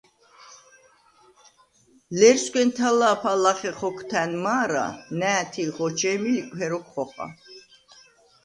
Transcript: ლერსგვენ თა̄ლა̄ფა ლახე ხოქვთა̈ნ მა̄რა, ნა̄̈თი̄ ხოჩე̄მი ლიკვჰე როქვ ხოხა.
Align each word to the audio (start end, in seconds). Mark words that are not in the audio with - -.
ლერსგვენ 2.19 2.69
თა̄ლა̄ფა 2.77 3.33
ლახე 3.43 3.71
ხოქვთა̈ნ 3.77 4.31
მა̄რა, 4.43 4.85
ნა̄̈თი̄ 5.19 5.71
ხოჩე̄მი 5.75 6.29
ლიკვჰე 6.35 6.67
როქვ 6.71 6.87
ხოხა. 6.93 7.27